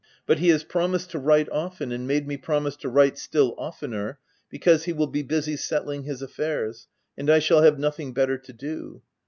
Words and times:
But 0.25 0.39
he 0.39 0.47
has 0.49 0.63
promised 0.63 1.11
to 1.11 1.19
write 1.19 1.47
often, 1.51 1.91
and 1.91 2.07
made 2.07 2.27
me 2.27 2.35
promise 2.35 2.75
to 2.77 2.89
write 2.89 3.19
still 3.19 3.53
oftener, 3.59 4.17
because 4.49 4.85
he 4.85 4.93
will 4.93 5.05
be 5.05 5.21
busy 5.21 5.55
settling 5.55 6.05
his 6.05 6.23
affairs, 6.23 6.87
and 7.15 7.29
I 7.29 7.37
shall 7.37 7.61
have 7.61 7.77
nothing 7.77 8.11
better 8.11 8.39
to 8.39 8.51
do. 8.51 9.03